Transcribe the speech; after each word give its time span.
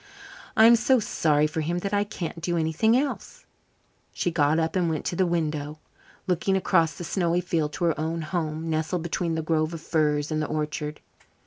"I'm 0.57 0.75
so 0.75 0.99
sorry 0.99 1.45
for 1.45 1.61
him 1.61 1.77
that 1.77 1.93
I 1.93 2.03
can't 2.03 2.41
do 2.41 2.57
anything 2.57 2.97
else." 2.97 3.45
She 4.11 4.31
got 4.31 4.57
up 4.57 4.75
and 4.75 4.89
went 4.89 5.05
to 5.05 5.15
the 5.15 5.27
window, 5.27 5.77
looking 6.25 6.57
across 6.57 6.95
the 6.97 7.03
snowy 7.03 7.39
field 7.41 7.73
to 7.73 7.83
her 7.85 7.99
own 7.99 8.23
home, 8.23 8.67
nestled 8.67 9.03
between 9.03 9.35
the 9.35 9.43
grove 9.43 9.75
of 9.75 9.81
firs 9.81 10.31
and 10.31 10.41
the 10.41 10.47
orchard. 10.47 11.01